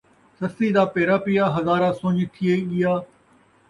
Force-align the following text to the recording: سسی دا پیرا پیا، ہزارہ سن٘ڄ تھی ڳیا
سسی 0.37 0.67
دا 0.75 0.83
پیرا 0.93 1.17
پیا، 1.25 1.45
ہزارہ 1.55 1.89
سن٘ڄ 1.99 2.17
تھی 2.33 2.49
ڳیا 2.69 2.93